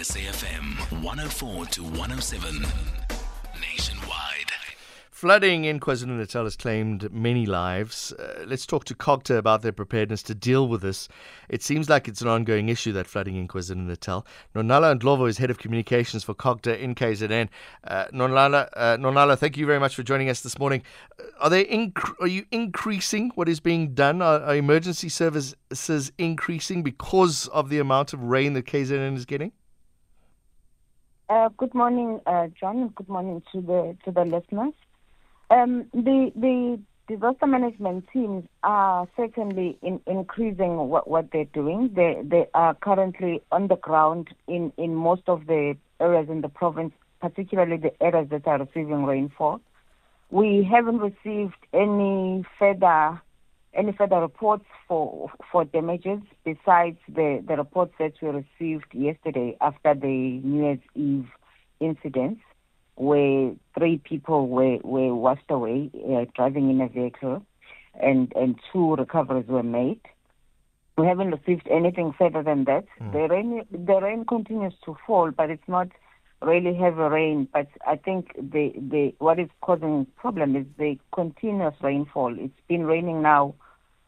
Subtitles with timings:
[0.00, 2.62] SAFM 104 to 107.
[3.60, 4.50] Nationwide.
[5.10, 8.10] Flooding in KwaZulu Natal has claimed many lives.
[8.12, 11.06] Uh, let's talk to COGTA about their preparedness to deal with this.
[11.50, 14.26] It seems like it's an ongoing issue, that flooding in KwaZulu Natal.
[14.54, 17.50] Nonala Ndlovu is head of communications for COGTA in KZN.
[17.84, 20.82] Uh, Nonala, uh, Nonala, thank you very much for joining us this morning.
[21.18, 24.22] Uh, are, they inc- are you increasing what is being done?
[24.22, 29.52] Are, are emergency services increasing because of the amount of rain that KZN is getting?
[31.30, 34.74] Uh, good morning, uh, John, good morning to the to the listeners.
[35.48, 41.90] Um, the the disaster management teams are certainly in, increasing what, what they're doing.
[41.94, 46.48] They they are currently on the ground in, in most of the areas in the
[46.48, 49.60] province, particularly the areas that are receiving rainfall.
[50.30, 53.22] We haven't received any further
[53.74, 59.94] any further reports for for damages besides the, the reports that we received yesterday after
[59.94, 61.28] the New Year's Eve
[61.80, 62.40] incidents
[62.96, 67.42] where three people were, were washed away uh, driving in a vehicle
[68.00, 70.00] and, and two recoveries were made.
[70.98, 72.84] We haven't received anything further than that.
[73.00, 73.12] Mm.
[73.12, 75.88] The rain the rain continues to fall, but it's not
[76.42, 77.48] really heavy rain.
[77.52, 82.36] But I think the, the what is causing problem is the continuous rainfall.
[82.38, 83.54] It's been raining now.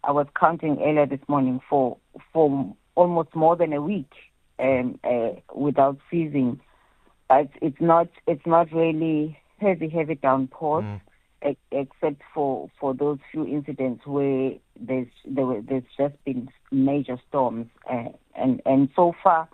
[0.05, 1.97] I was counting earlier this morning for
[2.33, 4.12] for almost more than a week
[4.58, 6.61] um, uh, without ceasing
[7.33, 10.84] but it's not it's not really heavy heavy downpours.
[10.84, 11.00] Mm.
[11.73, 17.67] Except for, for those few incidents where there's there were, there's just been major storms,
[17.91, 19.48] uh, and and so far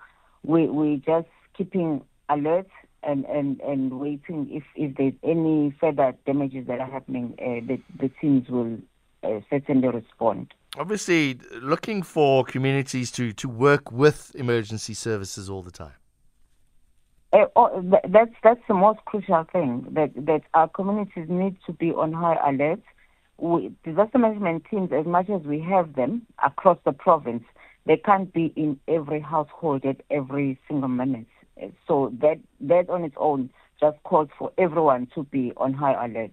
[0.44, 2.68] we we're just keeping alert
[3.02, 7.80] and, and, and waiting if, if there's any further damages that are happening, uh, the,
[7.98, 8.76] the teams will
[9.22, 10.52] uh, certainly respond.
[10.76, 15.94] Obviously, looking for communities to, to work with emergency services all the time.
[17.32, 21.90] Uh, oh, that's that's the most crucial thing that that our communities need to be
[21.90, 22.80] on high alert.
[23.36, 27.44] We, disaster management teams, as much as we have them across the province,
[27.84, 31.26] they can't be in every household at every single minute.
[31.86, 36.30] So that that on its own just calls for everyone to be on high alert.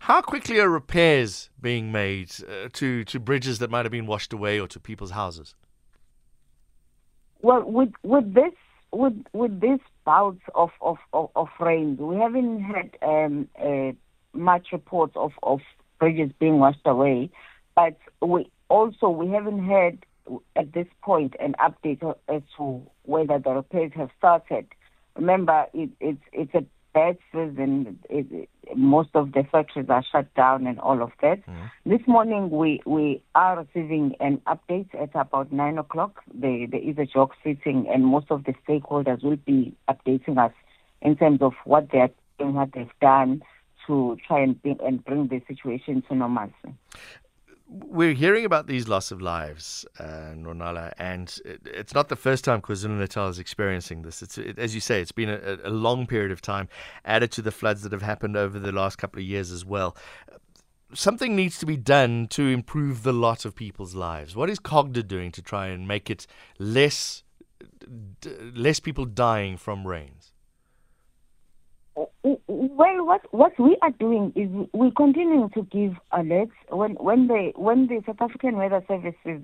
[0.00, 4.32] How quickly are repairs being made uh, to to bridges that might have been washed
[4.32, 5.54] away or to people's houses?
[7.42, 8.52] Well, with with this
[8.92, 13.92] with with these bouts of of of, of rain, we haven't had um, uh,
[14.32, 15.60] much reports of of
[15.98, 17.30] bridges being washed away,
[17.74, 19.98] but we also we haven't had
[20.56, 24.66] at this point an update as to whether the repairs have started.
[25.16, 26.64] Remember, it, it's it's a
[26.94, 27.98] bad season.
[28.08, 31.44] It, it, most of the factories are shut down and all of that.
[31.46, 31.70] Mm.
[31.84, 36.22] This morning we, we are receiving an update at about nine o'clock.
[36.32, 40.52] There, there is a JOC sitting and most of the stakeholders will be updating us
[41.02, 43.42] in terms of what they're doing, what they've done
[43.86, 46.74] to try and bring, and bring the situation to normalcy
[47.66, 52.44] we're hearing about these loss of lives, uh, Nonala, and it, it's not the first
[52.44, 54.22] time KwaZulu Natal is experiencing this.
[54.22, 56.68] It's it, as you say, it's been a, a, long period of time,
[57.04, 59.96] added to the floods that have happened over the last couple of years as well.
[60.92, 64.36] Something needs to be done to improve the lot of people's lives.
[64.36, 66.26] What is COGTA doing to try and make it
[66.58, 67.24] less
[68.20, 70.33] d- less people dying from rains?
[72.76, 77.52] Well, what what we are doing is we're continuing to give alerts when when the
[77.54, 79.42] when the South African Weather Services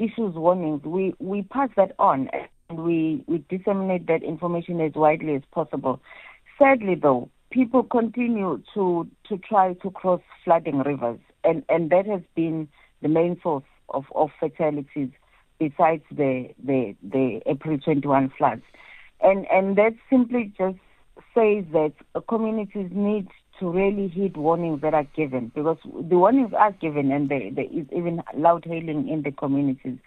[0.00, 2.28] issues warnings, we we pass that on
[2.68, 6.00] and we we disseminate that information as widely as possible.
[6.58, 12.22] Sadly, though, people continue to to try to cross flooding rivers, and and that has
[12.34, 12.66] been
[13.00, 15.10] the main source of of fatalities
[15.60, 18.62] besides the the the April 21 floods,
[19.20, 20.78] and and that simply just
[21.34, 21.92] says that
[22.28, 23.28] communities need
[23.58, 27.86] to really heed warnings that are given because the warnings are given and there, is
[27.94, 29.98] even loud hailing in the communities.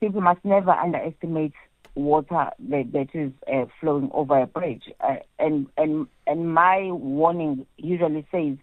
[0.00, 1.52] People must never underestimate
[1.94, 4.84] water that, that is uh, flowing over a bridge.
[5.00, 8.56] Uh, and, and, and my warning usually says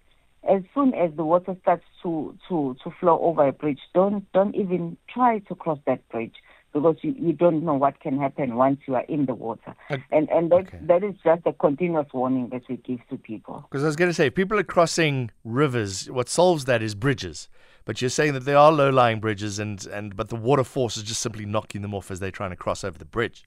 [0.50, 4.56] as soon as the water starts to, to, to flow over a bridge, don't, don't
[4.56, 6.36] even try to cross that bridge
[6.76, 9.74] because you, you don't know what can happen once you are in the water.
[9.90, 10.78] Uh, and and that, okay.
[10.82, 13.66] that is just a continuous warning that we give to people.
[13.72, 16.94] Because I was going to say, if people are crossing rivers, what solves that is
[16.94, 17.48] bridges.
[17.86, 21.04] But you're saying that there are low-lying bridges, and, and but the water force is
[21.04, 23.46] just simply knocking them off as they're trying to cross over the bridge.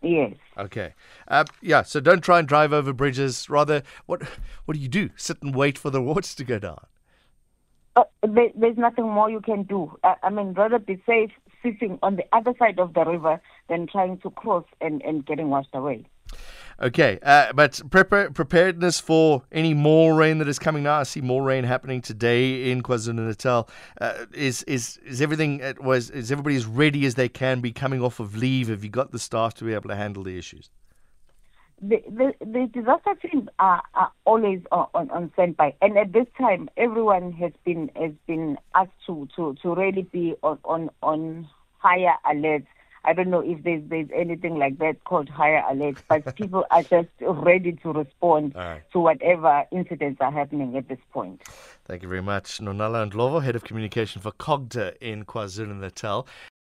[0.00, 0.34] Yes.
[0.56, 0.94] Okay.
[1.28, 1.82] Uh, yeah.
[1.82, 3.50] So don't try and drive over bridges.
[3.50, 4.22] Rather, what
[4.64, 5.10] what do you do?
[5.16, 6.86] Sit and wait for the water to go down.
[7.96, 9.96] Uh, there, there's nothing more you can do.
[10.02, 11.30] Uh, I mean, rather be safe
[11.62, 15.48] sitting on the other side of the river than trying to cross and, and getting
[15.50, 16.06] washed away.
[16.82, 20.98] Okay, uh, but prepar- preparedness for any more rain that is coming now.
[20.98, 23.68] I see more rain happening today in KwaZulu Natal.
[24.00, 28.02] Uh, is is is everything was is everybody as ready as they can be coming
[28.02, 28.68] off of leave?
[28.68, 30.70] Have you got the staff to be able to handle the issues?
[31.86, 36.26] The, the, the disaster teams are, are always on, on, on standby, and at this
[36.38, 41.48] time, everyone has been has been asked to, to, to really be on, on on
[41.78, 42.64] higher alert
[43.06, 46.82] I don't know if there's there's anything like that called higher alert, but people are
[46.82, 48.80] just ready to respond right.
[48.92, 51.42] to whatever incidents are happening at this point.
[51.86, 56.26] Thank you very much, Nonala Ndlovu, Head of Communication for Cogta in KwaZulu Natal.